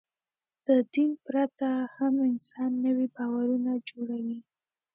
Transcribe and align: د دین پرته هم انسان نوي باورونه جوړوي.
د 0.67 0.69
دین 0.93 1.11
پرته 1.25 1.69
هم 1.95 2.13
انسان 2.29 2.71
نوي 2.85 3.07
باورونه 3.15 3.71
جوړوي. 3.89 4.39